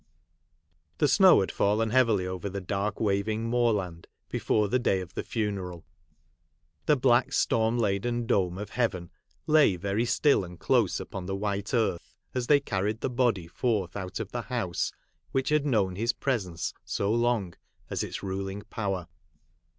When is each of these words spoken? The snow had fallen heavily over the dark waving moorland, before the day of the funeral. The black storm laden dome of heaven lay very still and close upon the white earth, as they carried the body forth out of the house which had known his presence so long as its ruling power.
The 0.97 1.07
snow 1.07 1.41
had 1.41 1.51
fallen 1.51 1.91
heavily 1.91 2.25
over 2.25 2.49
the 2.49 2.59
dark 2.59 2.99
waving 2.99 3.47
moorland, 3.47 4.07
before 4.29 4.67
the 4.67 4.79
day 4.79 4.99
of 4.99 5.13
the 5.13 5.21
funeral. 5.21 5.85
The 6.87 6.95
black 6.97 7.31
storm 7.33 7.77
laden 7.77 8.25
dome 8.25 8.57
of 8.57 8.71
heaven 8.71 9.11
lay 9.45 9.75
very 9.75 10.05
still 10.05 10.43
and 10.43 10.59
close 10.59 10.99
upon 10.99 11.27
the 11.27 11.35
white 11.35 11.71
earth, 11.71 12.15
as 12.33 12.47
they 12.47 12.59
carried 12.59 13.01
the 13.01 13.11
body 13.11 13.45
forth 13.45 13.95
out 13.95 14.19
of 14.19 14.31
the 14.31 14.41
house 14.41 14.91
which 15.33 15.49
had 15.49 15.67
known 15.67 15.95
his 15.97 16.13
presence 16.13 16.73
so 16.83 17.11
long 17.11 17.53
as 17.91 18.03
its 18.03 18.23
ruling 18.23 18.63
power. 18.71 19.07